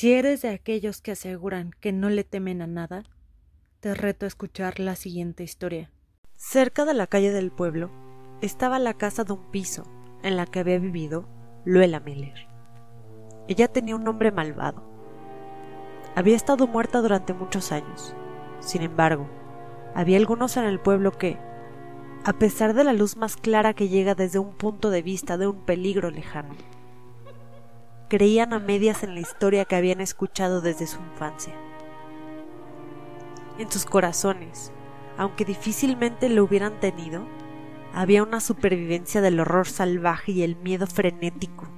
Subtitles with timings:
[0.00, 3.02] Si eres de aquellos que aseguran que no le temen a nada,
[3.80, 5.90] te reto a escuchar la siguiente historia.
[6.36, 7.90] Cerca de la calle del pueblo
[8.40, 9.82] estaba la casa de un piso
[10.22, 11.28] en la que había vivido
[11.66, 12.48] Luela Miller.
[13.46, 14.82] Ella tenía un nombre malvado.
[16.14, 18.14] Había estado muerta durante muchos años.
[18.60, 19.28] Sin embargo,
[19.94, 21.36] había algunos en el pueblo que,
[22.24, 25.46] a pesar de la luz más clara que llega desde un punto de vista de
[25.46, 26.54] un peligro lejano,
[28.10, 31.54] creían a medias en la historia que habían escuchado desde su infancia.
[33.56, 34.72] En sus corazones,
[35.16, 37.24] aunque difícilmente lo hubieran tenido,
[37.94, 41.68] había una supervivencia del horror salvaje y el miedo frenético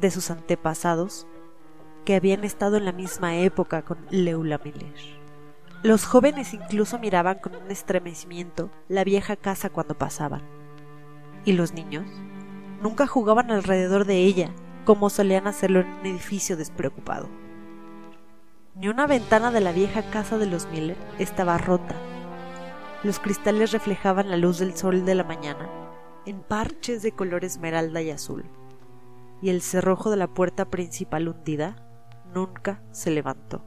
[0.00, 1.26] de sus antepasados
[2.04, 4.94] que habían estado en la misma época con Leula Miller.
[5.82, 10.42] Los jóvenes incluso miraban con un estremecimiento la vieja casa cuando pasaban.
[11.44, 12.06] Y los niños
[12.80, 17.28] nunca jugaban alrededor de ella como solían hacerlo en un edificio despreocupado.
[18.74, 21.94] Ni una ventana de la vieja casa de los Miller estaba rota.
[23.02, 25.68] Los cristales reflejaban la luz del sol de la mañana
[26.26, 28.44] en parches de color esmeralda y azul,
[29.42, 31.76] y el cerrojo de la puerta principal hundida
[32.34, 33.62] nunca se levantó.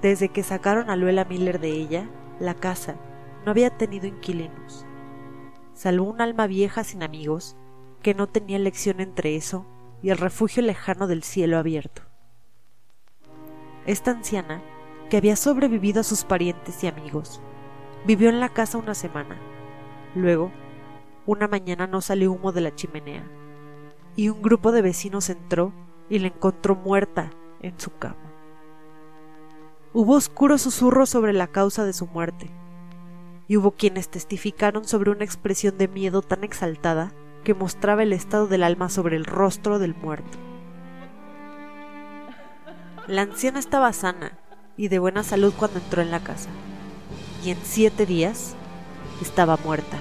[0.00, 2.08] Desde que sacaron a Luela Miller de ella,
[2.40, 2.96] la casa
[3.44, 4.86] no había tenido inquilinos,
[5.74, 7.56] salvo un alma vieja sin amigos
[8.04, 9.64] que no tenía elección entre eso
[10.02, 12.02] y el refugio lejano del cielo abierto.
[13.86, 14.62] Esta anciana,
[15.08, 17.40] que había sobrevivido a sus parientes y amigos,
[18.06, 19.40] vivió en la casa una semana.
[20.14, 20.52] Luego,
[21.24, 23.24] una mañana no salió humo de la chimenea,
[24.16, 25.72] y un grupo de vecinos entró
[26.10, 27.30] y la encontró muerta
[27.62, 28.34] en su cama.
[29.94, 32.50] Hubo oscuros susurros sobre la causa de su muerte,
[33.48, 38.46] y hubo quienes testificaron sobre una expresión de miedo tan exaltada que mostraba el estado
[38.46, 40.38] del alma sobre el rostro del muerto.
[43.06, 44.32] La anciana estaba sana
[44.76, 46.48] y de buena salud cuando entró en la casa,
[47.44, 48.56] y en siete días
[49.22, 49.98] estaba muerta.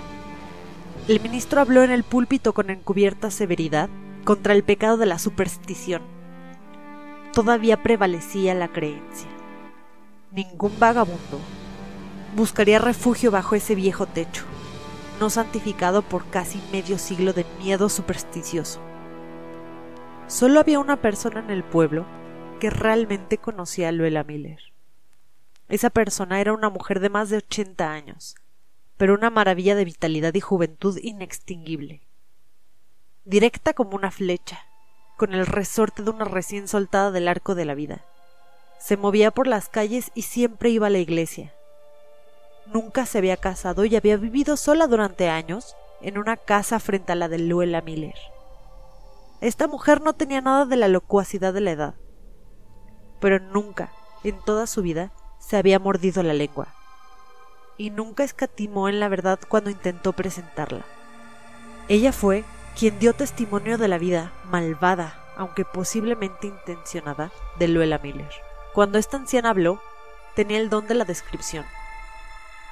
[1.07, 3.89] El ministro habló en el púlpito con encubierta severidad
[4.23, 6.01] contra el pecado de la superstición.
[7.33, 9.27] Todavía prevalecía la creencia
[10.33, 11.39] ningún vagabundo
[12.35, 14.43] buscaría refugio bajo ese viejo techo,
[15.19, 18.81] no santificado por casi medio siglo de miedo supersticioso.
[20.27, 22.05] Solo había una persona en el pueblo
[22.59, 24.59] que realmente conocía a Luela Miller.
[25.69, 28.35] Esa persona era una mujer de más de ochenta años,
[28.97, 32.01] pero una maravilla de vitalidad y juventud inextinguible.
[33.25, 34.59] Directa como una flecha,
[35.17, 38.03] con el resorte de una recién soltada del arco de la vida
[38.83, 41.53] se movía por las calles y siempre iba a la iglesia.
[42.65, 47.15] Nunca se había casado y había vivido sola durante años en una casa frente a
[47.15, 48.15] la de Luela Miller.
[49.41, 51.95] Esta mujer no tenía nada de la locuacidad de la edad,
[53.19, 53.91] pero nunca,
[54.23, 56.67] en toda su vida, se había mordido la lengua,
[57.77, 60.85] y nunca escatimó en la verdad cuando intentó presentarla.
[61.89, 62.45] Ella fue
[62.79, 68.31] quien dio testimonio de la vida malvada, aunque posiblemente intencionada, de Luela Miller.
[68.73, 69.81] Cuando esta anciana habló,
[70.35, 71.65] tenía el don de la descripción.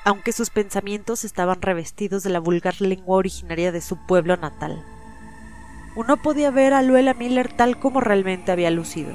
[0.04, 4.84] Aunque sus pensamientos estaban revestidos de la vulgar lengua originaria de su pueblo natal.
[5.96, 9.14] Uno podía ver a Luela Miller tal como realmente había lucido.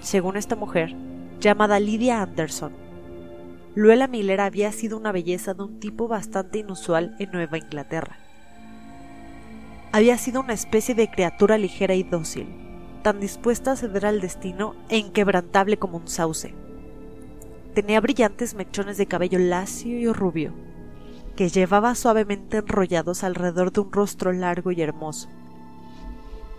[0.00, 0.94] Según esta mujer,
[1.40, 2.72] llamada Lydia Anderson,
[3.74, 8.18] Luela Miller había sido una belleza de un tipo bastante inusual en Nueva Inglaterra.
[9.92, 12.48] Había sido una especie de criatura ligera y dócil,
[13.02, 16.54] tan dispuesta a ceder al destino e inquebrantable como un sauce.
[17.76, 20.54] Tenía brillantes mechones de cabello lacio y rubio,
[21.36, 25.28] que llevaba suavemente enrollados alrededor de un rostro largo y hermoso.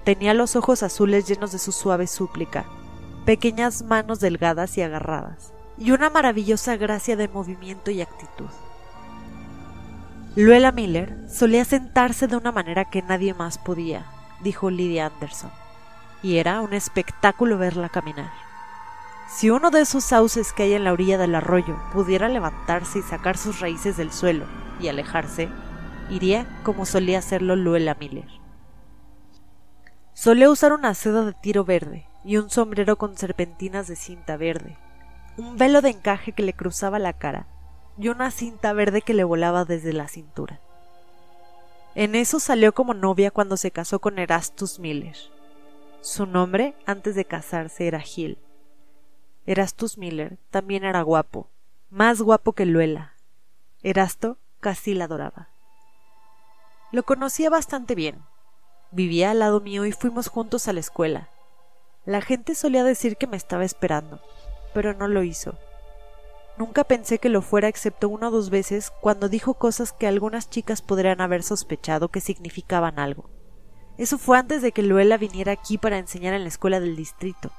[0.03, 2.65] Tenía los ojos azules llenos de su suave súplica,
[3.25, 8.51] pequeñas manos delgadas y agarradas, y una maravillosa gracia de movimiento y actitud.
[10.35, 14.05] Luela Miller solía sentarse de una manera que nadie más podía,
[14.43, 15.49] dijo Lydia Anderson
[16.21, 18.46] y era un espectáculo verla caminar.
[19.27, 23.01] Si uno de esos sauces que hay en la orilla del arroyo pudiera levantarse y
[23.01, 24.45] sacar sus raíces del suelo
[24.79, 25.49] y alejarse,
[26.09, 28.27] iría como solía hacerlo Luela Miller.
[30.13, 34.77] Solía usar una seda de tiro verde y un sombrero con serpentinas de cinta verde,
[35.37, 37.47] un velo de encaje que le cruzaba la cara
[37.97, 40.61] y una cinta verde que le volaba desde la cintura.
[41.95, 45.17] En eso salió como novia cuando se casó con Erastus Miller.
[46.01, 48.37] Su nombre antes de casarse era Gil.
[49.47, 51.49] Erastus Miller también era guapo,
[51.89, 53.13] más guapo que Luela.
[53.81, 55.47] Erasto casi la adoraba.
[56.91, 58.21] Lo conocía bastante bien.
[58.91, 61.29] Vivía al lado mío y fuimos juntos a la escuela,
[62.03, 64.21] La gente solía decir que me estaba esperando,
[64.73, 65.57] pero no lo hizo.
[66.57, 70.49] Nunca pensé que lo fuera excepto una o dos veces cuando dijo cosas que algunas
[70.49, 73.29] chicas podrían haber sospechado que significaban algo.
[73.97, 77.49] Eso fue antes de que Luela viniera aquí para enseñar en la escuela del distrito.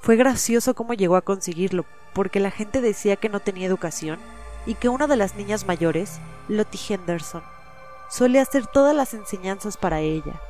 [0.00, 4.18] Fue gracioso cómo llegó a conseguirlo, porque la gente decía que no tenía educación
[4.66, 7.42] y que una de las niñas mayores, Lottie Henderson,
[8.08, 10.40] solía hacer todas las enseñanzas para ella,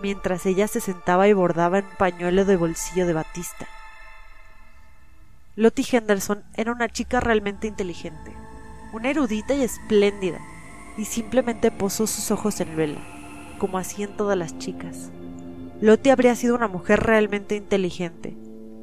[0.00, 3.66] mientras ella se sentaba y bordaba en un pañuelo de bolsillo de batista.
[5.54, 8.34] Lottie Henderson era una chica realmente inteligente,
[8.92, 10.40] una erudita y espléndida,
[10.96, 13.00] y simplemente posó sus ojos en Luela,
[13.58, 15.10] como hacían todas las chicas.
[15.80, 18.34] Lottie habría sido una mujer realmente inteligente,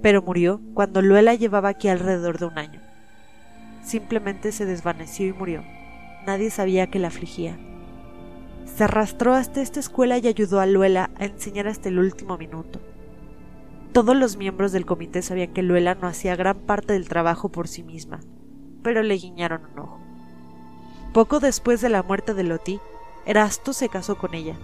[0.04, 2.82] pero murió cuando Luela llevaba aquí alrededor de un año.
[3.84, 5.64] Simplemente se desvaneció y murió.
[6.28, 7.58] Nadie sabía que la afligía.
[8.66, 12.82] Se arrastró hasta esta escuela y ayudó a Luela a enseñar hasta el último minuto.
[13.94, 17.70] Todos los miembros del comité sabían que Luela no hacía gran parte del trabajo por
[17.70, 18.20] sí misma,
[18.82, 20.00] pero le guiñaron un ojo.
[21.14, 22.82] Poco después de la muerte de Loti,
[23.26, 24.58] Erasto se casó con ella.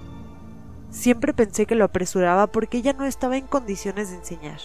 [0.89, 4.59] Siempre pensé que lo apresuraba porque ella no estaba en condiciones de enseñar.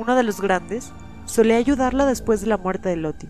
[0.00, 0.92] Uno de los grandes
[1.26, 3.28] solía ayudarla después de la muerte de Loti.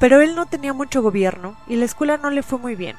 [0.00, 2.96] Pero él no tenía mucho gobierno y la escuela no le fue muy bien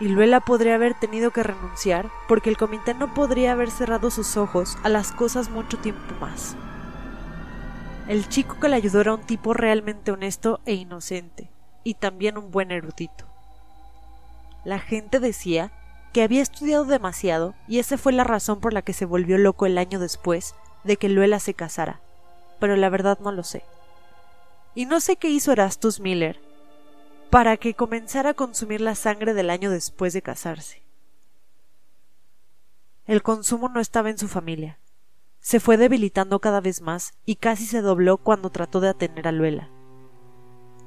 [0.00, 4.38] y Luela podría haber tenido que renunciar porque el comité no podría haber cerrado sus
[4.38, 6.56] ojos a las cosas mucho tiempo más.
[8.08, 11.50] El chico que le ayudó era un tipo realmente honesto e inocente,
[11.84, 13.26] y también un buen erudito.
[14.64, 15.70] La gente decía
[16.12, 19.66] que había estudiado demasiado y esa fue la razón por la que se volvió loco
[19.66, 20.54] el año después
[20.84, 22.00] de que Luela se casara,
[22.58, 23.64] pero la verdad no lo sé.
[24.74, 26.40] Y no sé qué hizo Erastus Miller,
[27.30, 30.82] para que comenzara a consumir la sangre del año después de casarse.
[33.06, 34.78] El consumo no estaba en su familia.
[35.40, 39.32] Se fue debilitando cada vez más y casi se dobló cuando trató de atener a
[39.32, 39.70] Luela.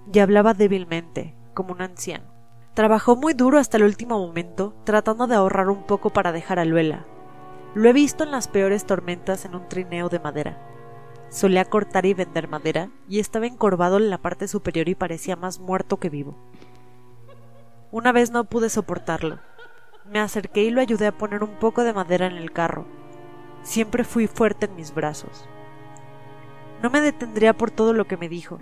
[0.08, 2.33] Ya hablaba débilmente, como un anciano.
[2.74, 6.66] Trabajó muy duro hasta el último momento, tratando de ahorrar un poco para dejar a
[6.66, 7.06] Luela.
[7.76, 10.58] Lo he visto en las peores tormentas en un trineo de madera.
[11.30, 15.60] Solía cortar y vender madera, y estaba encorvado en la parte superior y parecía más
[15.60, 16.36] muerto que vivo.
[17.92, 19.38] Una vez no pude soportarlo.
[20.12, 22.86] Me acerqué y lo ayudé a poner un poco de madera en el carro.
[23.62, 25.46] Siempre fui fuerte en mis brazos.
[26.82, 28.58] No me detendría por todo lo que me dijo,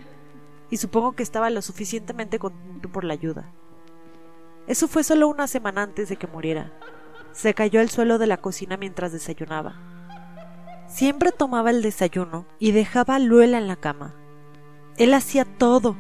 [0.69, 3.51] y supongo que estaba lo suficientemente contento por la ayuda.
[4.71, 6.71] Eso fue solo una semana antes de que muriera.
[7.33, 9.75] Se cayó al suelo de la cocina mientras desayunaba.
[10.87, 14.15] Siempre tomaba el desayuno y dejaba a Luela en la cama.
[14.95, 15.97] Él hacía todo,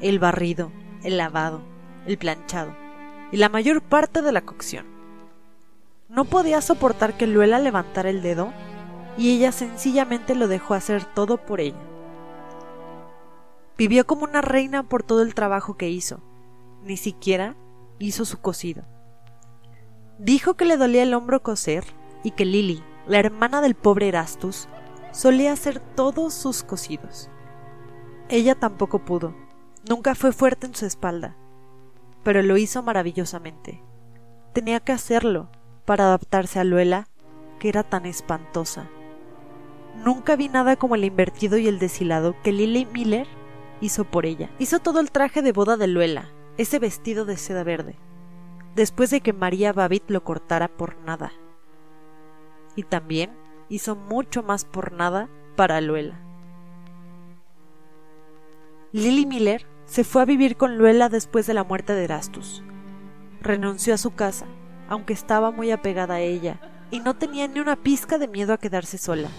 [0.00, 0.72] el barrido,
[1.04, 1.62] el lavado,
[2.04, 2.74] el planchado
[3.30, 4.86] y la mayor parte de la cocción.
[6.08, 8.52] No podía soportar que Luela levantara el dedo
[9.18, 11.86] y ella sencillamente lo dejó hacer todo por ella.
[13.78, 16.18] Vivió como una reina por todo el trabajo que hizo.
[16.82, 17.54] Ni siquiera
[18.00, 18.82] hizo su cocido.
[20.18, 21.84] Dijo que le dolía el hombro coser
[22.24, 24.68] y que Lily, la hermana del pobre Erastus,
[25.12, 27.30] solía hacer todos sus cosidos.
[28.28, 29.34] Ella tampoco pudo,
[29.88, 31.36] nunca fue fuerte en su espalda,
[32.22, 33.82] pero lo hizo maravillosamente.
[34.52, 35.50] Tenía que hacerlo
[35.84, 37.08] para adaptarse a Luela,
[37.58, 38.88] que era tan espantosa.
[40.04, 43.26] Nunca vi nada como el invertido y el deshilado que Lily Miller
[43.80, 44.50] hizo por ella.
[44.58, 47.96] Hizo todo el traje de boda de Luela, ese vestido de seda verde,
[48.74, 51.32] después de que María Babbitt lo cortara por nada
[52.76, 53.30] y también
[53.70, 56.20] hizo mucho más por nada para Luela.
[58.92, 62.62] Lily Miller se fue a vivir con Luela después de la muerte de Erastus.
[63.40, 64.44] Renunció a su casa,
[64.86, 68.58] aunque estaba muy apegada a ella, y no tenía ni una pizca de miedo a
[68.58, 69.30] quedarse sola.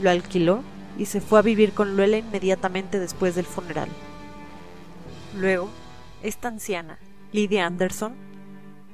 [0.00, 0.64] Lo alquiló
[0.98, 3.88] y se fue a vivir con Luela inmediatamente después del funeral.
[5.36, 5.70] Luego,
[6.24, 6.98] esta anciana,
[7.32, 8.14] Lydia Anderson,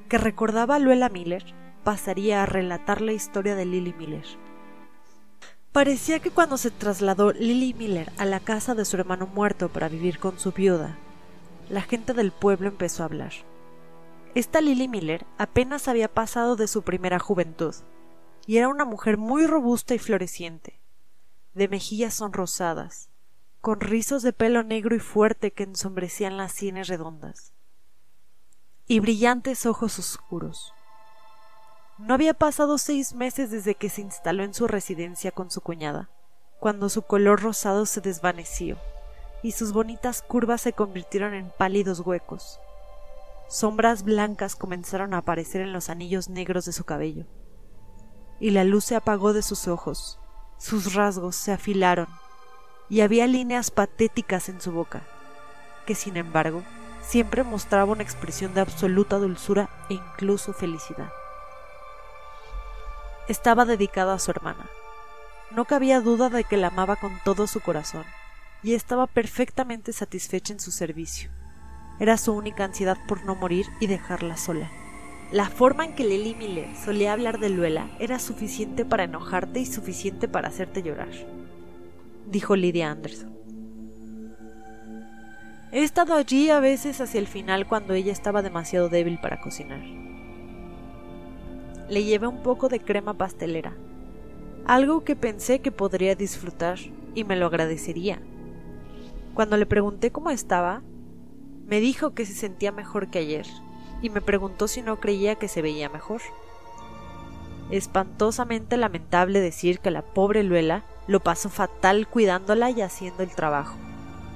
[0.09, 1.45] que recordaba a Luela Miller,
[1.85, 4.27] pasaría a relatar la historia de Lily Miller.
[5.73, 9.89] Parecía que cuando se trasladó Lily Miller a la casa de su hermano muerto para
[9.89, 10.99] vivir con su viuda,
[11.69, 13.33] la gente del pueblo empezó a hablar.
[14.35, 17.75] Esta Lily Miller apenas había pasado de su primera juventud,
[18.47, 20.81] y era una mujer muy robusta y floreciente,
[21.55, 23.10] de mejillas sonrosadas,
[23.61, 27.53] con rizos de pelo negro y fuerte que ensombrecían las sienes redondas,
[28.87, 30.73] y brillantes ojos oscuros.
[31.99, 36.09] No había pasado seis meses desde que se instaló en su residencia con su cuñada,
[36.59, 38.79] cuando su color rosado se desvaneció
[39.43, 42.61] y sus bonitas curvas se convirtieron en pálidos huecos.
[43.49, 47.27] Sombras blancas comenzaron a aparecer en los anillos negros de su cabello.
[48.43, 50.19] y la luz se apagó de sus ojos.
[50.57, 52.09] Sus rasgos se afilaron
[52.91, 55.03] y había líneas patéticas en su boca,
[55.87, 56.63] que sin embargo
[57.01, 61.11] siempre mostraba una expresión de absoluta dulzura e incluso felicidad.
[63.29, 64.69] Estaba dedicado a su hermana.
[65.53, 68.05] No cabía duda de que la amaba con todo su corazón,
[68.63, 71.31] y estaba perfectamente satisfecha en su servicio.
[72.01, 74.71] Era su única ansiedad por no morir y dejarla sola.
[75.33, 79.67] La forma en que Lily Miller solía hablar de Luela era suficiente para enojarte y
[79.67, 81.11] suficiente para hacerte llorar,
[82.31, 83.31] dijo Lydia Anderson.
[85.73, 89.81] He estado allí a veces hacia el final cuando ella estaba demasiado débil para cocinar.
[91.89, 93.75] Le llevé un poco de crema pastelera,
[94.65, 96.79] algo que pensé que podría disfrutar
[97.15, 98.21] y me lo agradecería.
[99.35, 100.83] Cuando le pregunté cómo estaba,
[101.67, 103.47] me dijo que se sentía mejor que ayer
[104.03, 106.21] y me preguntó si no creía que se veía mejor.
[107.71, 113.75] Espantosamente lamentable decir que la pobre Luela lo pasó fatal cuidándola y haciendo el trabajo.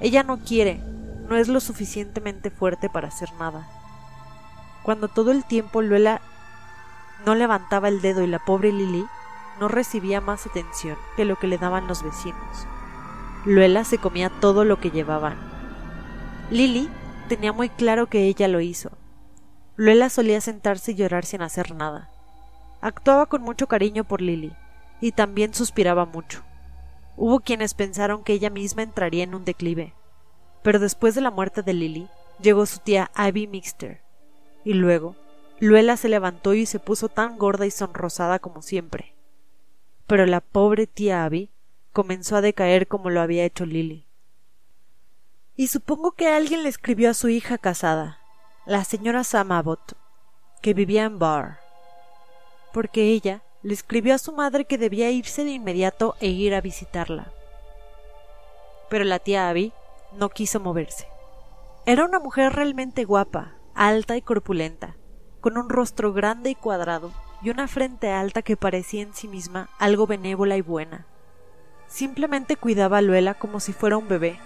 [0.01, 0.81] Ella no quiere,
[1.29, 3.65] no es lo suficientemente fuerte para hacer nada.
[4.83, 6.19] Cuando todo el tiempo Luela
[7.25, 9.05] no levantaba el dedo y la pobre Lily
[9.61, 12.67] no recibía más atención que lo que le daban los vecinos.
[13.45, 15.37] Luela se comía todo lo que llevaban.
[16.51, 16.89] Lily
[17.29, 18.91] tenía muy claro que ella lo hizo,
[19.77, 22.09] Luela solía sentarse y llorar sin hacer nada.
[22.81, 24.51] Actuaba con mucho cariño por Lily,
[24.99, 26.43] y también suspiraba mucho.
[27.17, 29.93] Hubo quienes pensaron que ella misma entraría en un declive,
[30.63, 32.09] pero después de la muerte de Lily,
[32.41, 34.01] llegó su tía Abby Mixter,
[34.63, 35.15] y luego
[35.59, 39.15] Luela se levantó y se puso tan gorda y sonrosada como siempre.
[40.07, 41.49] Pero la pobre tía Abby
[41.93, 44.05] comenzó a decaer como lo había hecho Lily.
[45.55, 48.19] Y supongo que alguien le escribió a su hija casada,
[48.65, 49.49] la señora Sam
[50.61, 51.59] que vivía en Bar,
[52.73, 56.61] porque ella le escribió a su madre que debía irse de inmediato e ir a
[56.61, 57.31] visitarla.
[58.91, 59.73] Pero la tía Abby
[60.15, 61.07] no quiso moverse.
[61.87, 64.97] Era una mujer realmente guapa, alta y corpulenta,
[65.41, 69.67] con un rostro grande y cuadrado y una frente alta que parecía en sí misma
[69.79, 71.07] algo benévola y buena.
[71.87, 74.39] Simplemente cuidaba a Luela como si fuera un bebé.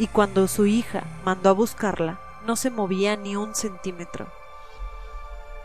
[0.00, 4.26] Y cuando su hija mandó a buscarla, no se movía ni un centímetro.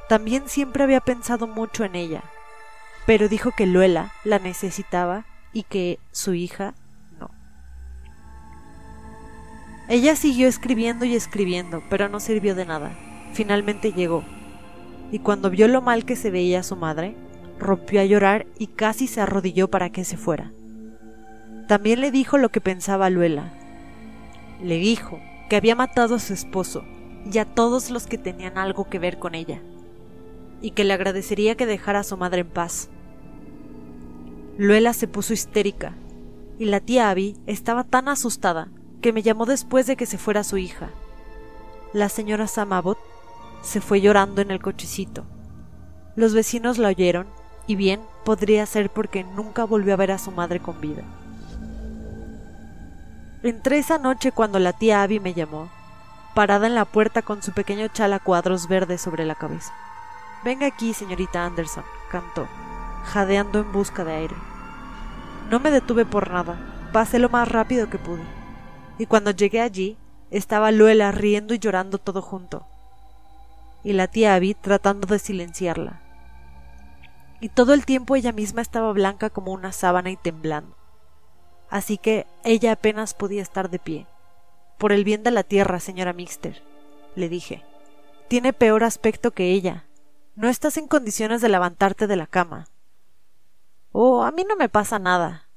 [0.08, 2.24] También siempre había pensado mucho en ella,
[3.06, 6.74] pero dijo que Luela la necesitaba y que su hija
[7.20, 7.30] no.
[9.88, 12.92] Ella siguió escribiendo y escribiendo, pero no sirvió de nada.
[13.34, 14.24] Finalmente llegó,
[15.12, 17.16] y cuando vio lo mal que se veía su madre,
[17.60, 20.52] rompió a llorar y casi se arrodilló para que se fuera.
[21.68, 23.54] También le dijo lo que pensaba Luela.
[24.62, 25.20] Le dijo
[25.50, 26.84] que había matado a su esposo
[27.32, 29.62] y a todos los que tenían algo que ver con ella,
[30.64, 32.90] y que le agradecería que dejara a su madre en paz.
[34.58, 35.94] Luela se puso histérica,
[36.58, 38.70] y la tía Abby estaba tan asustada
[39.02, 40.90] que me llamó después de que se fuera su hija.
[41.92, 42.98] La señora Samabot
[43.62, 45.26] se fue llorando en el cochecito.
[46.16, 47.28] Los vecinos la oyeron,
[47.68, 51.04] y bien podría ser porque nunca volvió a ver a su madre con vida.
[53.44, 55.70] Entré esa noche cuando la tía Abby me llamó,
[56.34, 59.74] parada en la puerta con su pequeño chala cuadros verdes sobre la cabeza.
[60.44, 62.48] Venga aquí, señorita Anderson, cantó,
[63.06, 64.36] jadeando en busca de aire.
[65.50, 66.58] No me detuve por nada,
[66.92, 68.24] pasé lo más rápido que pude.
[68.98, 69.98] Y cuando llegué allí,
[70.32, 72.66] estaba Luela riendo y llorando todo junto,
[73.84, 76.02] y la tía Abby tratando de silenciarla.
[77.40, 80.76] Y todo el tiempo ella misma estaba blanca como una sábana y temblando
[81.74, 84.06] así que ella apenas podía estar de pie.
[84.78, 86.62] Por el bien de la tierra, señora Mixter,
[87.16, 87.64] le dije.
[88.28, 89.84] Tiene peor aspecto que ella.
[90.36, 92.68] No estás en condiciones de levantarte de la cama.
[93.92, 95.48] Oh, a mí no me pasa nada.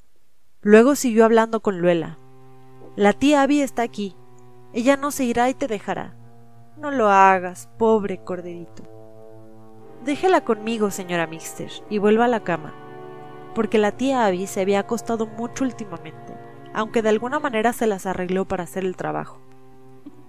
[0.61, 2.18] Luego siguió hablando con Luela.
[2.97, 4.16] La tía Abby está aquí.
[4.73, 6.14] Ella no se irá y te dejará.
[6.76, 8.83] No lo hagas, pobre corderito.
[10.04, 12.75] Déjela conmigo, señora Mixter, y vuelva a la cama
[13.56, 16.37] porque la tía Abby se había acostado mucho últimamente,
[16.75, 19.40] aunque de alguna manera se las arregló para hacer el trabajo.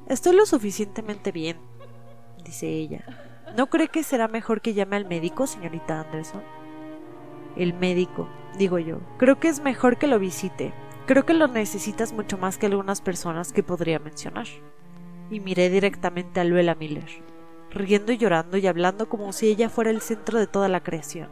[0.08, 1.58] Estoy lo suficientemente bien,
[2.46, 3.27] dice ella.
[3.58, 6.44] ¿No cree que será mejor que llame al médico, señorita Anderson?
[7.56, 9.00] El médico, digo yo.
[9.18, 10.76] Creo que es mejor que lo visite.
[11.08, 14.46] Creo que lo necesitas mucho más que algunas personas que podría mencionar.
[15.32, 17.10] Y miré directamente a Luela Miller,
[17.72, 21.30] riendo y llorando y hablando como si ella fuera el centro de toda la creación.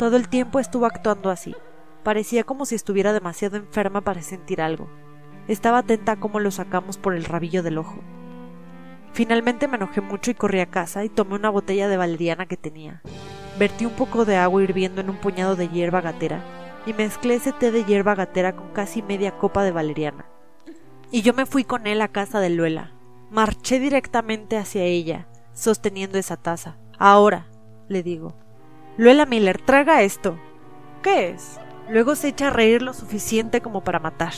[0.00, 1.54] Todo el tiempo estuvo actuando así.
[2.02, 4.88] Parecía como si estuviera demasiado enferma para sentir algo.
[5.46, 8.00] Estaba atenta a cómo lo sacamos por el rabillo del ojo.
[9.16, 12.58] Finalmente me enojé mucho y corrí a casa y tomé una botella de valeriana que
[12.58, 13.00] tenía.
[13.58, 16.44] Vertí un poco de agua hirviendo en un puñado de hierba gatera
[16.84, 20.26] y mezclé ese té de hierba gatera con casi media copa de valeriana.
[21.10, 22.92] Y yo me fui con él a casa de Luela.
[23.30, 26.76] Marché directamente hacia ella, sosteniendo esa taza.
[26.98, 27.46] Ahora,
[27.88, 28.36] le digo.
[28.98, 30.38] Luela Miller, traga esto.
[31.02, 31.58] ¿Qué es?
[31.88, 34.34] Luego se echa a reír lo suficiente como para matar.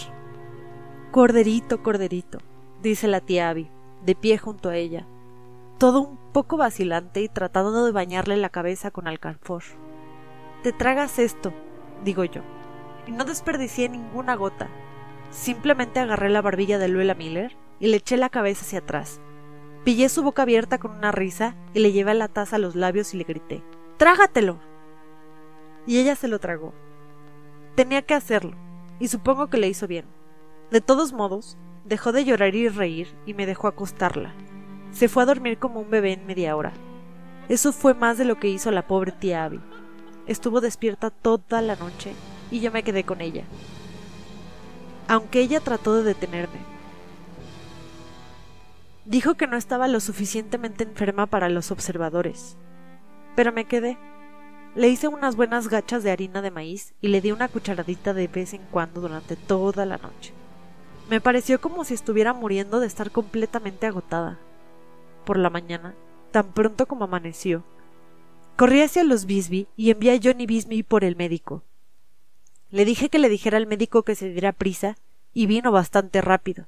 [1.11, 2.39] Corderito, corderito,
[2.81, 3.73] dice la tía Abby,
[4.05, 5.07] de pie junto a ella,
[5.79, 9.63] todo un poco vacilante y tratando de bañarle la cabeza con alcanfor.
[10.63, 11.53] Te tragas esto,
[12.05, 12.43] digo yo,
[13.07, 14.69] y no desperdicié ninguna gota.
[15.31, 19.21] Simplemente agarré la barbilla de Luela Miller y le eché la cabeza hacia atrás.
[19.85, 23.15] Pillé su boca abierta con una risa y le llevé la taza a los labios
[23.15, 23.63] y le grité
[23.99, 24.59] ¡Trágatelo!
[25.87, 26.75] Y ella se lo tragó.
[27.75, 28.57] Tenía que hacerlo,
[28.99, 30.07] y supongo que le hizo bien.
[30.71, 31.57] De todos modos,
[31.89, 34.35] dejó de llorar y reír y me dejó acostarla.
[34.93, 36.73] Se fue a dormir como un bebé en media hora.
[37.49, 39.61] Eso fue más de lo que hizo la pobre tía Abby.
[40.27, 42.13] Estuvo despierta toda la noche
[42.51, 43.45] y yo me quedé con ella.
[45.09, 46.59] Aunque ella trató de detenerme.
[49.07, 52.59] Dijo que no estaba lo suficientemente enferma para los observadores.
[53.35, 53.97] Pero me quedé.
[54.75, 58.29] Le hice unas buenas gachas de harina de maíz y le di una cucharadita de
[58.29, 60.35] vez en cuando durante toda la noche.
[61.09, 64.39] Me pareció como si estuviera muriendo de estar completamente agotada.
[65.25, 65.95] Por la mañana,
[66.33, 67.65] tan pronto como amaneció,
[68.57, 71.63] corrí hacia los Bisbee y envié a Johnny Bisbee por el médico.
[72.71, 74.97] Le dije que le dijera al médico que se diera prisa
[75.33, 76.67] y vino bastante rápido.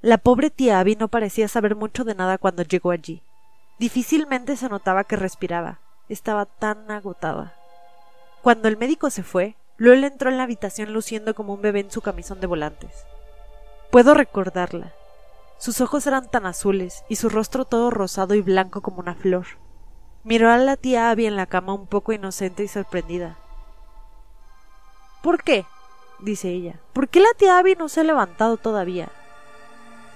[0.00, 3.22] La pobre tía Abby no parecía saber mucho de nada cuando llegó allí.
[3.78, 5.78] Difícilmente se notaba que respiraba.
[6.08, 7.54] Estaba tan agotada.
[8.42, 11.90] Cuando el médico se fue, Luel entró en la habitación luciendo como un bebé en
[11.90, 12.90] su camisón de volantes.
[13.90, 14.92] Puedo recordarla.
[15.58, 19.46] Sus ojos eran tan azules y su rostro todo rosado y blanco como una flor.
[20.24, 23.38] Miró a la tía Abby en la cama un poco inocente y sorprendida.
[25.22, 25.64] ¿Por qué?
[26.18, 26.80] dice ella.
[26.92, 29.08] ¿Por qué la tía Abby no se ha levantado todavía?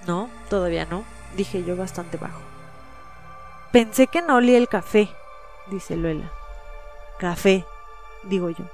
[0.05, 1.03] No, todavía no,
[1.35, 2.41] dije yo bastante bajo.
[3.71, 5.09] Pensé que no olía el café,
[5.71, 6.31] dice Luela.
[7.17, 7.65] Café,
[8.23, 8.65] digo yo.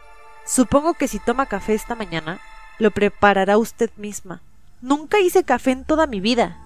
[0.45, 2.41] Supongo que si toma café esta mañana,
[2.79, 4.41] lo preparará usted misma.
[4.81, 6.57] Nunca hice café en toda mi vida,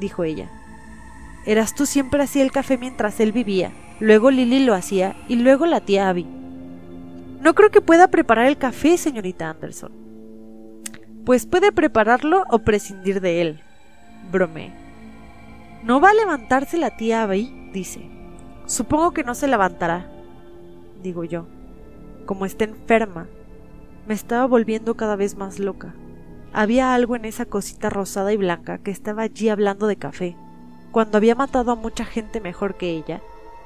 [0.00, 0.50] dijo ella.
[1.46, 5.66] Eras tú siempre hacía el café mientras él vivía, luego Lily lo hacía y luego
[5.66, 6.26] la tía Abby.
[7.40, 9.92] No creo que pueda preparar el café, señorita Anderson.
[11.24, 13.60] Pues puede prepararlo o prescindir de él,
[14.32, 14.72] bromeé.
[15.84, 18.00] No va a levantarse la tía Abby, dice.
[18.66, 20.10] Supongo que no se levantará,
[21.02, 21.46] digo yo.
[22.26, 23.28] Como está enferma,
[24.08, 25.94] me estaba volviendo cada vez más loca.
[26.52, 30.36] Había algo en esa cosita rosada y blanca que estaba allí hablando de café.
[30.90, 33.20] Cuando había matado a mucha gente mejor que ella,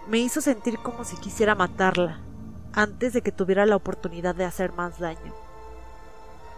[0.06, 2.20] me hizo sentir como si quisiera matarla,
[2.74, 5.32] antes de que tuviera la oportunidad de hacer más daño.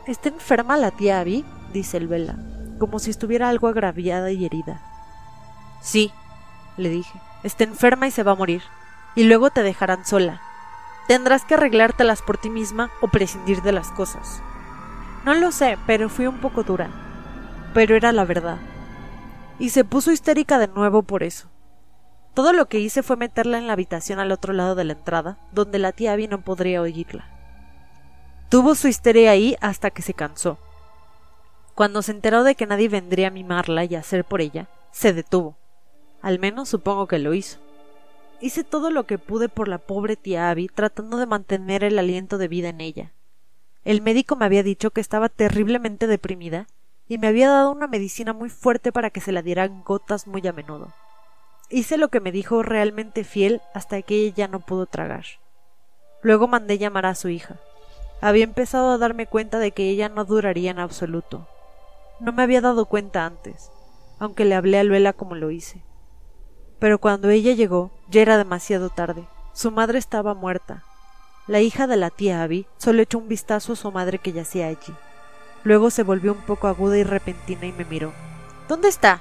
[0.07, 1.45] ¿Está enferma la tía Abby?
[1.73, 2.37] dice el Vela,
[2.81, 4.83] como si estuviera algo agraviada y herida.
[5.81, 6.13] Sí,
[6.77, 8.63] le dije, está enferma y se va a morir,
[9.15, 10.41] y luego te dejarán sola.
[11.07, 14.43] Tendrás que arreglártelas por ti misma o prescindir de las cosas.
[15.27, 16.89] No lo sé, pero fui un poco dura.
[17.75, 18.59] Pero era la verdad.
[19.59, 21.49] Y se puso histérica de nuevo por eso.
[22.33, 25.37] Todo lo que hice fue meterla en la habitación al otro lado de la entrada,
[25.51, 27.29] donde la tía Abby no podría oírla.
[28.51, 30.59] Tuvo su histeria ahí hasta que se cansó.
[31.75, 35.13] Cuando se enteró de que nadie vendría a mimarla y a hacer por ella, se
[35.13, 35.57] detuvo.
[36.23, 37.59] Al menos supongo que lo hizo.
[38.41, 42.39] Hice todo lo que pude por la pobre tía Abby, tratando de mantener el aliento
[42.39, 43.13] de vida en ella.
[43.87, 46.67] El médico me había dicho que estaba terriblemente deprimida
[47.07, 50.45] y me había dado una medicina muy fuerte para que se la dieran gotas muy
[50.49, 50.93] a menudo.
[51.71, 55.25] Hice lo que me dijo realmente fiel hasta que ella ya no pudo tragar.
[56.21, 57.61] Luego mandé llamar a su hija.
[58.21, 61.47] Había empezado a darme cuenta de que ella no duraría en absoluto.
[62.19, 63.71] No me había dado cuenta antes,
[64.19, 65.85] aunque le hablé a Luela como lo hice.
[66.81, 69.29] Pero cuando ella llegó, ya era demasiado tarde.
[69.53, 70.83] Su madre estaba muerta,
[71.47, 74.67] la hija de la tía Abby solo echó un vistazo a su madre que yacía
[74.67, 74.93] allí.
[75.63, 78.13] Luego se volvió un poco aguda y repentina y me miró.
[78.69, 79.21] ¿Dónde está?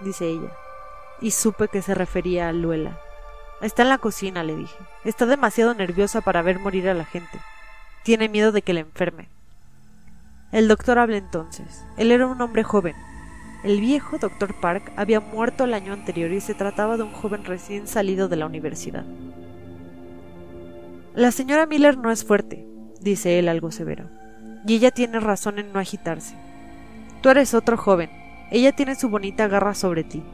[0.00, 0.50] dice ella.
[1.20, 2.98] Y supe que se refería a Luela.
[3.60, 4.76] Está en la cocina, le dije.
[5.04, 7.40] Está demasiado nerviosa para ver morir a la gente.
[8.02, 9.28] Tiene miedo de que la enferme.
[10.50, 11.84] El doctor habla entonces.
[11.96, 12.96] Él era un hombre joven.
[13.62, 17.44] El viejo doctor Park había muerto el año anterior y se trataba de un joven
[17.44, 19.04] recién salido de la universidad.
[21.14, 22.66] La señora Miller no es fuerte,
[23.00, 24.10] dice él algo severo,
[24.66, 26.34] y ella tiene razón en no agitarse.
[27.20, 28.10] Tú eres otro joven,
[28.50, 30.24] ella tiene su bonita garra sobre ti.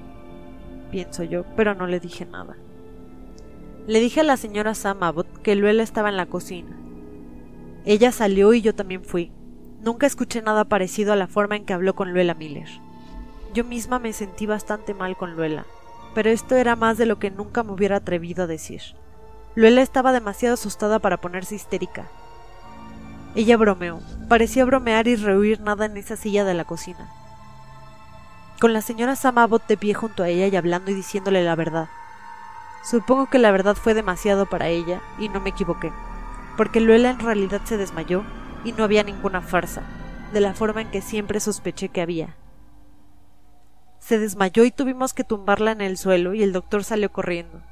[0.90, 2.56] Pienso yo, pero no le dije nada.
[3.86, 5.00] Le dije a la señora Sam
[5.42, 6.74] que Luela estaba en la cocina.
[7.84, 9.32] Ella salió y yo también fui.
[9.82, 12.68] Nunca escuché nada parecido a la forma en que habló con Luela Miller.
[13.52, 15.66] Yo misma me sentí bastante mal con Luela,
[16.14, 18.80] pero esto era más de lo que nunca me hubiera atrevido a decir.
[19.56, 22.06] Luela estaba demasiado asustada para ponerse histérica.
[23.34, 27.10] Ella bromeó, parecía bromear y rehuir nada en esa silla de la cocina.
[28.60, 31.56] Con la señora Sam Abbott de pie junto a ella y hablando y diciéndole la
[31.56, 31.88] verdad.
[32.84, 35.92] Supongo que la verdad fue demasiado para ella y no me equivoqué,
[36.56, 38.24] porque Luela en realidad se desmayó
[38.64, 39.82] y no había ninguna farsa,
[40.32, 42.36] de la forma en que siempre sospeché que había.
[43.98, 47.62] Se desmayó y tuvimos que tumbarla en el suelo y el doctor salió corriendo.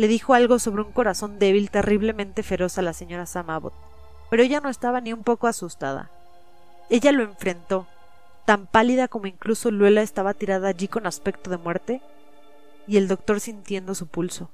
[0.00, 3.74] Le dijo algo sobre un corazón débil terriblemente feroz a la señora Sam Abbott,
[4.30, 6.10] pero ella no estaba ni un poco asustada.
[6.88, 7.86] Ella lo enfrentó,
[8.46, 12.00] tan pálida como incluso Luela estaba tirada allí con aspecto de muerte,
[12.86, 14.50] y el doctor sintiendo su pulso.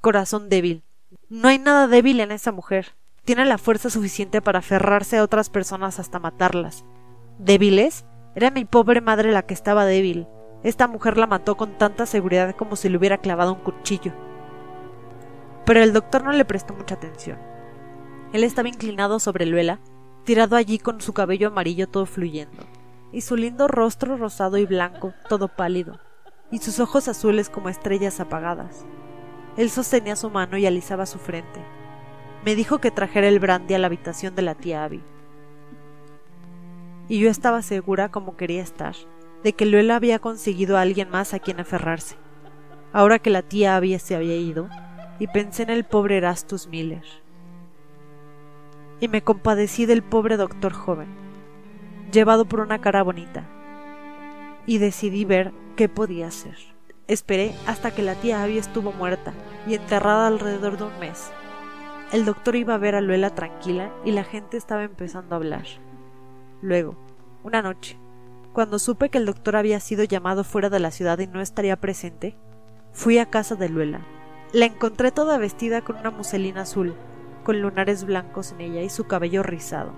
[0.00, 0.84] Corazón débil.
[1.28, 2.94] No hay nada débil en esa mujer.
[3.24, 6.84] Tiene la fuerza suficiente para aferrarse a otras personas hasta matarlas.
[7.40, 8.04] ¿Débiles?
[8.36, 10.28] Era mi pobre madre la que estaba débil.
[10.62, 14.12] Esta mujer la mató con tanta seguridad como si le hubiera clavado un cuchillo.
[15.64, 17.38] Pero el doctor no le prestó mucha atención.
[18.32, 19.78] Él estaba inclinado sobre Luela,
[20.24, 22.64] tirado allí con su cabello amarillo todo fluyendo,
[23.12, 26.00] y su lindo rostro rosado y blanco, todo pálido,
[26.50, 28.84] y sus ojos azules como estrellas apagadas.
[29.56, 31.60] Él sostenía su mano y alisaba su frente.
[32.44, 35.02] Me dijo que trajera el brandy a la habitación de la tía Abby.
[37.08, 38.94] Y yo estaba segura, como quería estar,
[39.42, 42.16] de que Luela había conseguido a alguien más a quien aferrarse.
[42.92, 44.68] Ahora que la tía Abby se había ido,
[45.22, 47.04] y pensé en el pobre Erastus Miller
[48.98, 51.06] y me compadecí del pobre doctor joven,
[52.10, 53.48] llevado por una cara bonita,
[54.66, 56.56] y decidí ver qué podía hacer.
[57.06, 59.32] Esperé hasta que la tía Abby estuvo muerta
[59.64, 61.30] y enterrada alrededor de un mes.
[62.10, 65.66] El doctor iba a ver a Luela tranquila y la gente estaba empezando a hablar.
[66.62, 66.96] Luego,
[67.44, 67.96] una noche,
[68.52, 71.76] cuando supe que el doctor había sido llamado fuera de la ciudad y no estaría
[71.76, 72.36] presente,
[72.92, 74.04] fui a casa de Luela.
[74.52, 76.94] La encontré toda vestida con una muselina azul,
[77.42, 79.94] con lunares blancos en ella y su cabello rizado.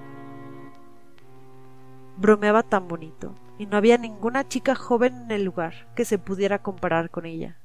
[2.19, 6.61] Bromeaba tan bonito, y no había ninguna chica joven en el lugar que se pudiera
[6.61, 7.59] comparar con ella.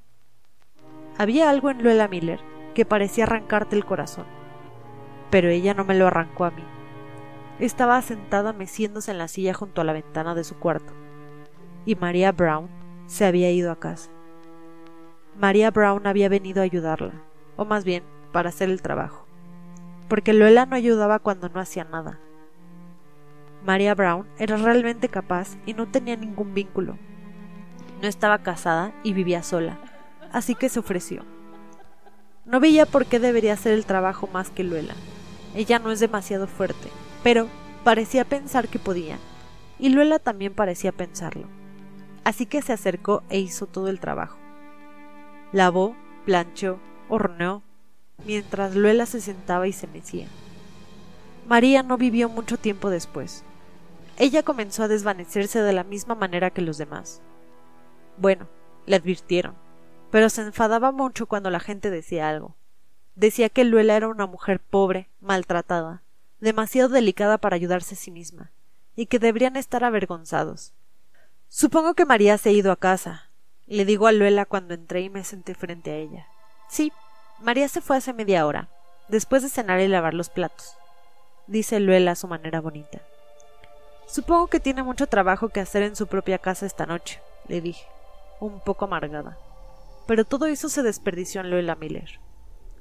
[1.20, 2.40] Había algo en Luela Miller
[2.74, 4.26] que parecía arrancarte el corazón,
[5.30, 6.64] pero ella no me lo arrancó a mí.
[7.60, 10.94] Estaba sentada meciéndose en la silla junto a la ventana de su cuarto,
[11.86, 12.68] y María Brown
[13.06, 14.10] se había ido a casa.
[15.40, 17.14] María Brown había venido a ayudarla,
[17.56, 19.30] o más bien, para hacer el trabajo
[20.10, 22.20] porque Luela no ayudaba cuando no hacía nada.
[23.64, 26.98] María Brown era realmente capaz y no tenía ningún vínculo.
[28.02, 29.80] No estaba casada y vivía sola,
[30.34, 31.24] así que se ofreció.
[32.46, 34.96] No veía por qué debería hacer el trabajo más que Luela.
[35.56, 36.90] Ella no es demasiado fuerte,
[37.24, 37.48] pero
[37.84, 39.20] parecía pensar que podía,
[39.78, 41.48] y Luela también parecía pensarlo.
[42.24, 44.39] Así que se acercó e hizo todo el trabajo.
[45.52, 47.64] Lavó, planchó, horneó,
[48.26, 50.28] mientras Luela se sentaba y se mecía.
[51.48, 53.44] María no vivió mucho tiempo después.
[54.18, 57.22] Ella comenzó a desvanecerse de la misma manera que los demás.
[58.18, 58.48] Bueno,
[58.86, 59.56] le advirtieron,
[60.12, 62.56] pero se enfadaba mucho cuando la gente decía algo.
[63.16, 66.04] Decía que Luela era una mujer pobre, maltratada,
[66.40, 68.52] demasiado delicada para ayudarse a sí misma,
[68.96, 70.74] y que deberían estar avergonzados.
[71.48, 73.29] Supongo que María se ha ido a casa,
[73.76, 76.28] le digo a Luela cuando entré y me senté frente a ella.
[76.70, 76.92] Sí,
[77.40, 78.68] María se fue hace media hora,
[79.08, 80.76] después de cenar y lavar los platos,
[81.48, 83.00] dice Luela a su manera bonita.
[84.08, 87.86] Supongo que tiene mucho trabajo que hacer en su propia casa esta noche, le dije,
[88.40, 89.38] un poco amargada.
[90.08, 92.20] Pero todo eso se desperdició en Luela Miller.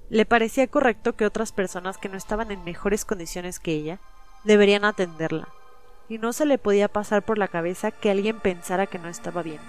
[0.09, 4.01] Le parecía correcto que otras personas que no estaban en mejores condiciones que ella
[4.45, 5.49] deberían atenderla,
[6.09, 9.43] y no se le podía pasar por la cabeza que alguien pensara que no estaba
[9.43, 9.61] bien.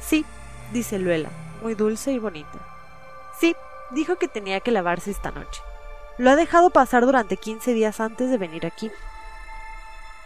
[0.00, 0.24] Sí,
[0.72, 1.30] dice Luela,
[1.62, 2.58] muy dulce y bonita.
[3.38, 3.54] Sí,
[3.92, 5.62] dijo que tenía que lavarse esta noche.
[6.18, 8.90] Lo ha dejado pasar durante 15 días antes de venir aquí.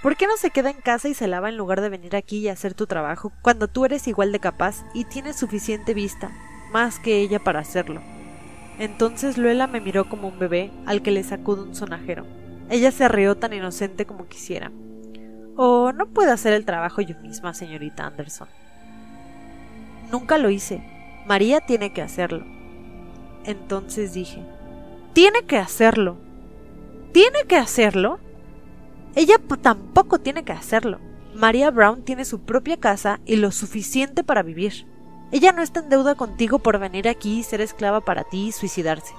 [0.03, 2.39] ¿Por qué no se queda en casa y se lava en lugar de venir aquí
[2.39, 6.33] y hacer tu trabajo cuando tú eres igual de capaz y tienes suficiente vista,
[6.73, 8.03] más que ella para hacerlo?
[8.79, 12.27] Entonces Luela me miró como un bebé al que le sacude un sonajero.
[12.69, 14.73] Ella se rió tan inocente como quisiera.
[15.57, 18.49] Oh, no puedo hacer el trabajo yo misma, señorita Anderson.
[20.12, 20.85] Nunca lo hice.
[21.27, 22.44] María tiene que hacerlo.
[23.44, 24.44] Entonces dije,
[25.14, 26.18] tiene que hacerlo.
[27.12, 28.20] ¿Tiene que hacerlo?
[29.14, 30.98] Ella tampoco tiene que hacerlo.
[31.35, 34.87] María Brown tiene su propia casa y lo suficiente para vivir.
[35.31, 38.53] Ella no está en deuda contigo por venir aquí y ser esclava para ti y
[38.53, 39.14] suicidarse.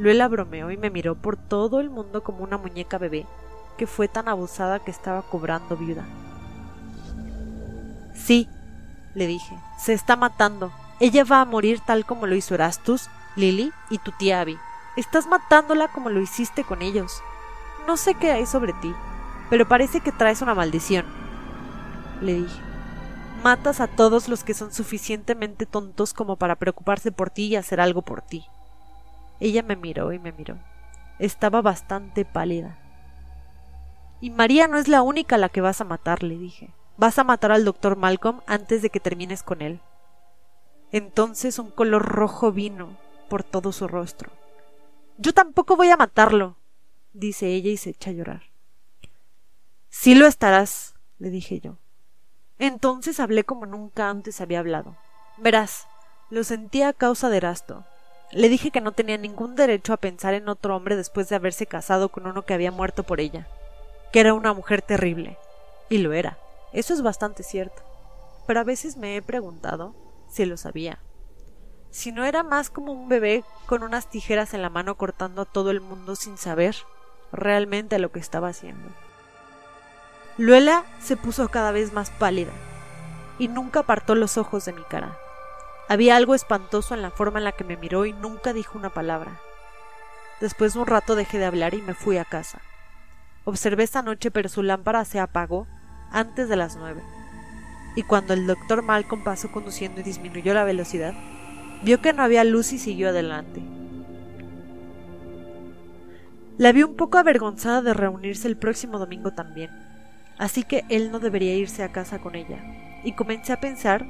[0.00, 3.26] Luela bromeó y me miró por todo el mundo como una muñeca bebé
[3.78, 6.04] que fue tan abusada que estaba cobrando viuda.
[8.14, 8.48] Sí,
[9.14, 10.72] le dije, se está matando.
[10.98, 14.58] Ella va a morir tal como lo hizo Erastus, Lily y tu tía Abby.
[14.96, 17.22] Estás matándola como lo hiciste con ellos.
[17.86, 18.94] No sé qué hay sobre ti,
[19.50, 21.04] pero parece que traes una maldición.
[22.22, 22.60] Le dije.
[23.42, 27.78] Matas a todos los que son suficientemente tontos como para preocuparse por ti y hacer
[27.78, 28.46] algo por ti.
[29.38, 30.56] Ella me miró y me miró.
[31.18, 32.78] Estaba bastante pálida.
[34.22, 36.70] Y María no es la única a la que vas a matar, le dije.
[36.96, 39.80] Vas a matar al doctor Malcolm antes de que termines con él.
[40.92, 42.96] Entonces un color rojo vino
[43.28, 44.30] por todo su rostro.
[45.18, 46.56] Yo tampoco voy a matarlo,
[47.12, 48.42] dice ella y se echa a llorar.
[49.88, 51.78] Sí lo estarás, le dije yo.
[52.58, 54.96] Entonces hablé como nunca antes había hablado.
[55.36, 55.86] Verás,
[56.30, 57.84] lo sentía a causa de Erasto.
[58.30, 61.66] Le dije que no tenía ningún derecho a pensar en otro hombre después de haberse
[61.66, 63.48] casado con uno que había muerto por ella,
[64.12, 65.38] que era una mujer terrible.
[65.88, 66.38] Y lo era.
[66.74, 67.82] Eso es bastante cierto.
[68.46, 69.94] Pero a veces me he preguntado
[70.28, 70.98] si lo sabía.
[71.90, 75.44] Si no era más como un bebé con unas tijeras en la mano cortando a
[75.46, 76.76] todo el mundo sin saber
[77.32, 78.90] realmente lo que estaba haciendo.
[80.36, 82.52] Luela se puso cada vez más pálida
[83.38, 85.16] y nunca apartó los ojos de mi cara.
[85.88, 88.90] Había algo espantoso en la forma en la que me miró y nunca dijo una
[88.90, 89.40] palabra.
[90.40, 92.60] Después de un rato dejé de hablar y me fui a casa.
[93.44, 95.68] Observé esa noche, pero su lámpara se apagó
[96.14, 97.02] antes de las nueve.
[97.96, 101.12] Y cuando el doctor Malcolm pasó conduciendo y disminuyó la velocidad,
[101.82, 103.60] vio que no había luz y siguió adelante.
[106.56, 109.70] La vi un poco avergonzada de reunirse el próximo domingo también,
[110.38, 112.58] así que él no debería irse a casa con ella,
[113.02, 114.06] y comencé a pensar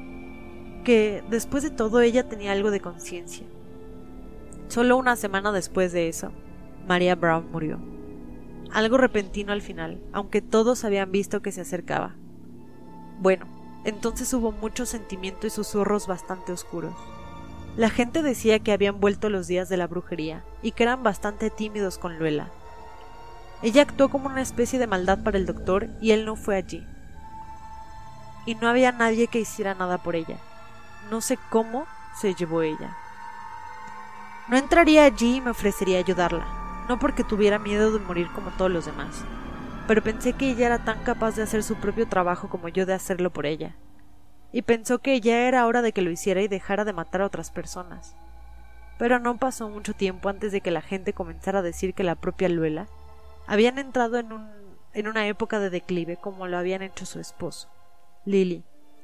[0.84, 3.46] que después de todo ella tenía algo de conciencia.
[4.68, 6.32] Solo una semana después de eso,
[6.86, 7.93] María Brown murió
[8.74, 12.16] algo repentino al final, aunque todos habían visto que se acercaba.
[13.20, 13.46] Bueno,
[13.84, 16.94] entonces hubo mucho sentimiento y susurros bastante oscuros.
[17.76, 21.50] La gente decía que habían vuelto los días de la brujería y que eran bastante
[21.50, 22.50] tímidos con Luela.
[23.62, 26.84] Ella actuó como una especie de maldad para el doctor y él no fue allí.
[28.46, 30.38] Y no había nadie que hiciera nada por ella.
[31.10, 31.87] No sé cómo
[32.20, 32.96] se llevó ella.
[34.48, 38.70] No entraría allí y me ofrecería ayudarla, no porque tuviera miedo de morir como todos
[38.70, 39.24] los demás,
[39.86, 42.94] pero pensé que ella era tan capaz de hacer su propio trabajo como yo de
[42.94, 43.76] hacerlo por ella,
[44.52, 47.26] y pensó que ya era hora de que lo hiciera y dejara de matar a
[47.26, 48.16] otras personas.
[48.98, 52.14] Pero no pasó mucho tiempo antes de que la gente comenzara a decir que la
[52.14, 52.86] propia Luela
[53.48, 54.48] habían entrado en, un,
[54.92, 57.68] en una época de declive como lo habían hecho su esposo,
[58.24, 58.62] Lily,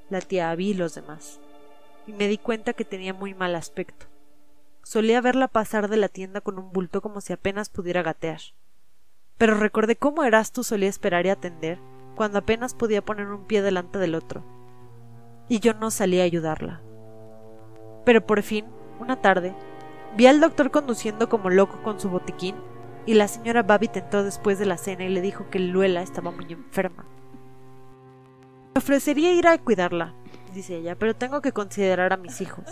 [0.08, 1.40] la tía Abby y los demás,
[2.06, 4.09] y me di cuenta que tenía muy mal aspecto
[4.82, 8.40] Solía verla pasar de la tienda con un bulto como si apenas pudiera gatear.
[9.38, 11.78] Pero recordé cómo Erasto solía esperar y atender
[12.14, 14.44] cuando apenas podía poner un pie delante del otro.
[15.48, 16.82] Y yo no salí a ayudarla.
[18.04, 18.66] Pero por fin,
[18.98, 19.54] una tarde,
[20.16, 22.56] vi al doctor conduciendo como loco con su botiquín
[23.06, 26.30] y la señora Babbitt entró después de la cena y le dijo que Luela estaba
[26.30, 27.06] muy enferma.
[28.74, 30.14] Me ofrecería ir a cuidarla,
[30.54, 32.64] dice ella, pero tengo que considerar a mis hijos.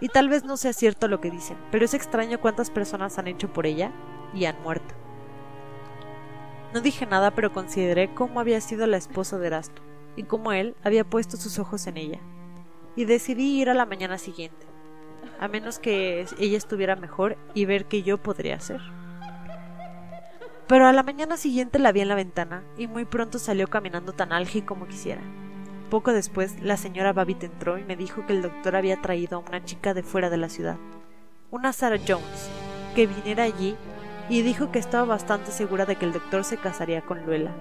[0.00, 3.26] Y tal vez no sea cierto lo que dicen, pero es extraño cuántas personas han
[3.26, 3.92] hecho por ella
[4.32, 4.94] y han muerto.
[6.72, 9.82] No dije nada, pero consideré cómo había sido la esposa de Erasto
[10.16, 12.20] y cómo él había puesto sus ojos en ella.
[12.94, 14.66] Y decidí ir a la mañana siguiente,
[15.40, 18.80] a menos que ella estuviera mejor y ver qué yo podría hacer.
[20.66, 24.12] Pero a la mañana siguiente la vi en la ventana y muy pronto salió caminando
[24.12, 25.22] tan álgida como quisiera.
[25.90, 29.48] Poco después, la señora Babbitt entró y me dijo que el doctor había traído a
[29.48, 30.76] una chica de fuera de la ciudad,
[31.50, 32.50] una Sarah Jones,
[32.94, 33.74] que viniera allí
[34.28, 37.54] y dijo que estaba bastante segura de que el doctor se casaría con Luela.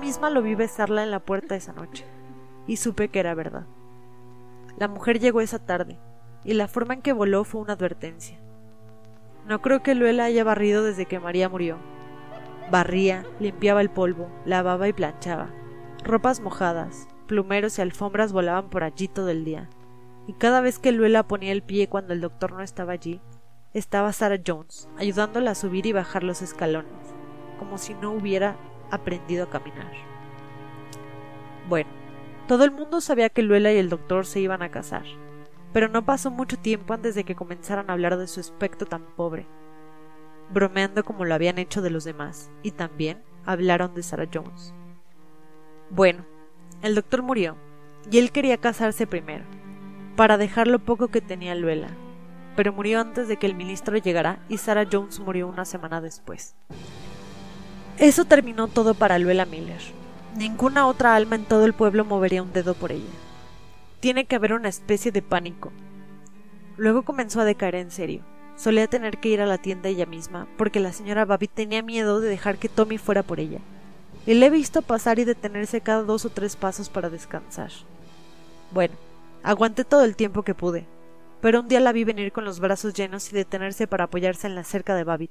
[0.00, 2.04] misma lo vi besarla en la puerta esa noche,
[2.68, 3.66] y supe que era verdad.
[4.78, 5.98] La mujer llegó esa tarde,
[6.44, 8.38] y la forma en que voló fue una advertencia.
[9.48, 11.78] No creo que Luela haya barrido desde que María murió.
[12.70, 15.50] Barría, limpiaba el polvo, lavaba y planchaba.
[16.04, 19.68] Ropas mojadas, plumeros y alfombras volaban por allí todo el día,
[20.26, 23.20] y cada vez que Luela ponía el pie cuando el doctor no estaba allí,
[23.72, 27.14] estaba Sarah Jones, ayudándola a subir y bajar los escalones,
[27.58, 28.56] como si no hubiera
[28.90, 29.92] aprendido a caminar.
[31.68, 31.90] Bueno,
[32.46, 35.04] todo el mundo sabía que Luela y el doctor se iban a casar,
[35.72, 39.04] pero no pasó mucho tiempo antes de que comenzaran a hablar de su aspecto tan
[39.16, 39.46] pobre,
[40.50, 44.72] bromeando como lo habían hecho de los demás, y también hablaron de Sarah Jones.
[45.90, 46.24] Bueno,
[46.84, 47.56] el doctor murió,
[48.10, 49.44] y él quería casarse primero.
[50.16, 51.88] para dejar lo poco que tenía Luela,
[52.54, 56.54] pero murió antes de que el ministro llegara y Sarah Jones murió una semana después.
[57.98, 59.80] Eso terminó todo para Luela Miller.
[60.36, 63.10] Ninguna otra alma en todo el pueblo movería un dedo por ella.
[63.98, 65.72] Tiene que haber una especie de pánico.
[66.76, 68.22] Luego comenzó a decaer en serio.
[68.56, 72.20] Solía tener que ir a la tienda ella misma, porque la señora Babbitt tenía miedo
[72.20, 73.58] de dejar que Tommy fuera por ella.
[74.26, 77.70] Y le he visto pasar y detenerse cada dos o tres pasos para descansar.
[78.70, 78.94] Bueno,
[79.42, 80.86] aguanté todo el tiempo que pude,
[81.40, 84.54] pero un día la vi venir con los brazos llenos y detenerse para apoyarse en
[84.54, 85.30] la cerca de Babbitt.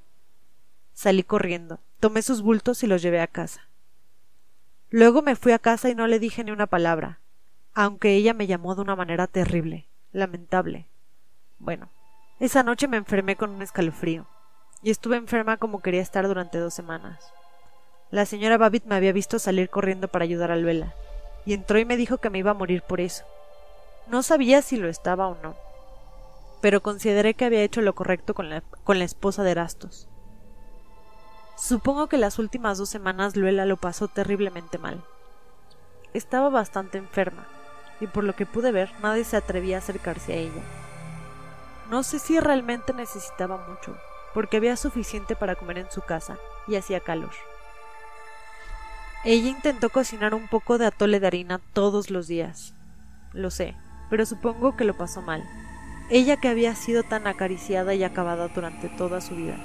[0.93, 3.67] Salí corriendo, tomé sus bultos y los llevé a casa.
[4.91, 7.19] Luego me fui a casa y no le dije ni una palabra,
[7.73, 10.87] aunque ella me llamó de una manera terrible, lamentable.
[11.57, 11.89] Bueno,
[12.39, 14.27] esa noche me enfermé con un escalofrío,
[14.83, 17.33] y estuve enferma como quería estar durante dos semanas.
[18.13, 20.93] La señora Babbitt me había visto salir corriendo para ayudar a Luela,
[21.47, 23.23] y entró y me dijo que me iba a morir por eso.
[24.05, 25.55] No sabía si lo estaba o no,
[26.61, 30.07] pero consideré que había hecho lo correcto con la, con la esposa de Erastos.
[31.57, 35.03] Supongo que las últimas dos semanas Luela lo pasó terriblemente mal.
[36.13, 37.47] Estaba bastante enferma,
[37.99, 40.61] y por lo que pude ver nadie se atrevía a acercarse a ella.
[41.89, 43.97] No sé si realmente necesitaba mucho,
[44.35, 47.31] porque había suficiente para comer en su casa y hacía calor.
[49.25, 52.73] Ella intentó cocinar un poco de atole de harina todos los días.
[53.31, 53.73] Lo sé,
[54.09, 55.43] pero supongo que lo pasó mal.
[56.09, 59.57] Ella que había sido tan acariciada y acabada durante toda su vida.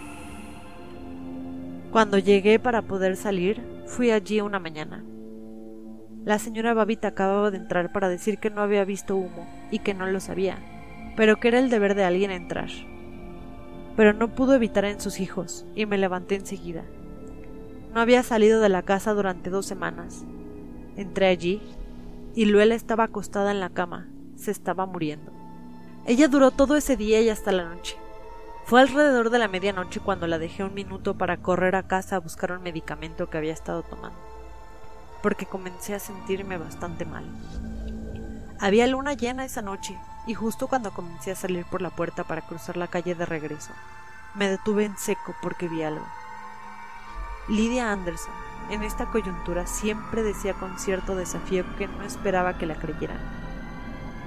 [1.91, 5.03] Cuando llegué para poder salir, fui allí una mañana.
[6.25, 9.95] La señora Babita acababa de entrar para decir que no había visto humo y que
[9.95, 10.59] no lo sabía,
[11.17, 12.69] pero que era el deber de alguien entrar.
[13.97, 16.85] Pero no pudo evitar en sus hijos, y me levanté enseguida.
[17.99, 20.23] No había salido de la casa durante dos semanas.
[20.95, 21.61] Entré allí,
[22.33, 24.07] y Luela estaba acostada en la cama,
[24.37, 25.33] se estaba muriendo.
[26.07, 27.97] Ella duró todo ese día y hasta la noche.
[28.67, 32.21] Fue alrededor de la medianoche cuando la dejé un minuto para correr a casa a
[32.21, 34.21] buscar un medicamento que había estado tomando,
[35.21, 37.25] porque comencé a sentirme bastante mal.
[38.61, 42.43] Había luna llena esa noche y justo cuando comencé a salir por la puerta para
[42.43, 43.73] cruzar la calle de regreso,
[44.37, 46.07] me detuve en seco porque vi algo.
[47.49, 48.35] Lidia Anderson,
[48.71, 53.19] en esta coyuntura, siempre decía con cierto desafío que no esperaba que la creyeran.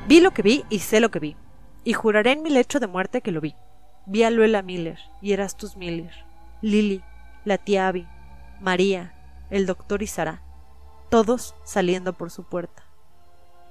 [0.07, 1.35] Vi lo que vi y sé lo que vi,
[1.83, 3.55] y juraré en mi lecho de muerte que lo vi.
[4.07, 6.11] Vi a Luela Miller y Erastus Miller,
[6.61, 7.03] Lily,
[7.45, 8.07] la tía Abby,
[8.59, 9.13] María,
[9.51, 10.41] el doctor y Sara,
[11.09, 12.83] todos saliendo por su puerta.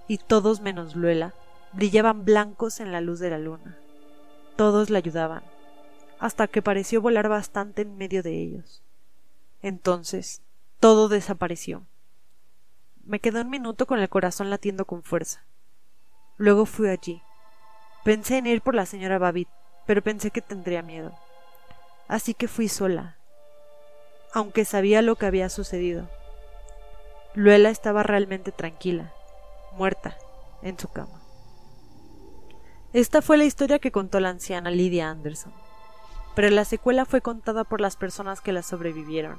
[0.07, 1.35] Y todos menos Luela
[1.73, 3.77] brillaban blancos en la luz de la luna.
[4.55, 5.43] Todos la ayudaban,
[6.21, 8.85] hasta que pareció volar bastante en medio de ellos.
[9.63, 10.43] Entonces,
[10.79, 11.87] todo desapareció.
[13.05, 15.45] Me quedé un minuto con el corazón latiendo con fuerza.
[16.37, 17.23] Luego fui allí.
[18.05, 19.49] Pensé en ir por la señora Babbitt,
[19.87, 21.13] pero pensé que tendría miedo.
[22.09, 23.19] Así que fui sola,
[24.33, 26.09] aunque sabía lo que había sucedido.
[27.35, 29.13] Luela estaba realmente tranquila,
[29.77, 30.17] muerta,
[30.63, 31.21] en su cama.
[32.93, 35.53] Esta fue la historia que contó la anciana Lydia Anderson,
[36.41, 39.39] pero la secuela fue contada por las personas que la sobrevivieron,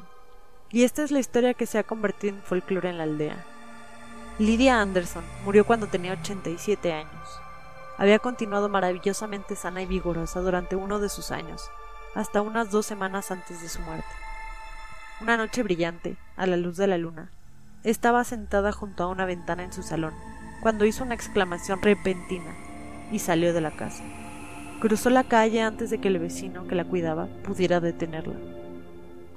[0.70, 3.44] y esta es la historia que se ha convertido en folclore en la aldea.
[4.38, 7.42] Lydia Anderson murió cuando tenía 87 años.
[7.98, 11.72] Había continuado maravillosamente sana y vigorosa durante uno de sus años,
[12.14, 14.06] hasta unas dos semanas antes de su muerte.
[15.22, 17.32] Una noche brillante, a la luz de la luna,
[17.84, 20.14] estaba sentada junto a una ventana en su salón,
[20.62, 22.56] cuando hizo una exclamación repentina
[23.12, 24.04] y salió de la casa.
[24.82, 28.34] Cruzó la calle antes de que el vecino que la cuidaba pudiera detenerla.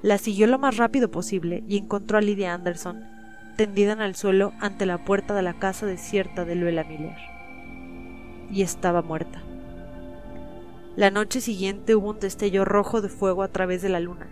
[0.01, 3.03] La siguió lo más rápido posible y encontró a Lydia Anderson
[3.55, 7.15] tendida en el suelo ante la puerta de la casa desierta de Luela Miller.
[8.49, 9.43] Y estaba muerta.
[10.95, 14.27] La noche siguiente hubo un destello rojo de fuego a través de la luna,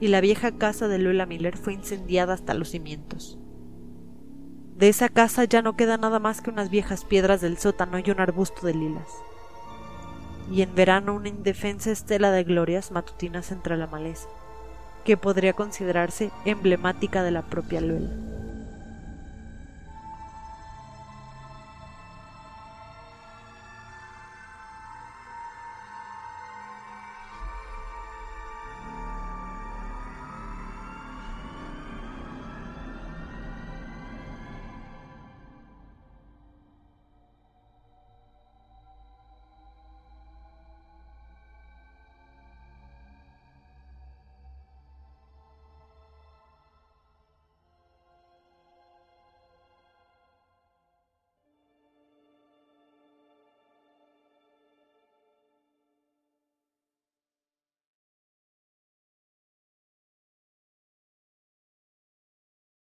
[0.00, 3.38] y la vieja casa de Luela Miller fue incendiada hasta los cimientos.
[4.76, 8.10] De esa casa ya no queda nada más que unas viejas piedras del sótano y
[8.10, 9.08] un arbusto de lilas.
[10.50, 14.28] Y en verano una indefensa estela de glorias matutinas entre la maleza,
[15.04, 18.10] que podría considerarse emblemática de la propia Luela.